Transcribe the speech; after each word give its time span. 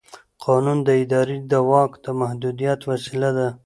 قانون 0.43 0.77
د 0.87 0.89
ادارې 1.03 1.37
د 1.51 1.53
واک 1.69 1.91
د 2.03 2.05
محدودیت 2.19 2.79
وسیله 2.91 3.29
ده. 3.37 3.47